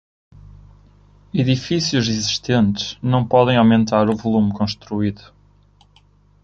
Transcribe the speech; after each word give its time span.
Edifícios 1.31 2.07
existentes 2.07 2.97
não 3.03 3.23
podem 3.23 3.57
aumentar 3.57 4.09
o 4.09 4.15
volume 4.17 4.51
construído. 4.51 5.31